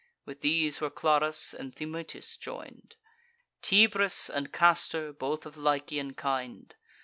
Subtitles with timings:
[0.25, 2.95] With these were Clarus and Thymoetes join'd;
[3.61, 6.73] Tibris and Castor, both of Lycian kind.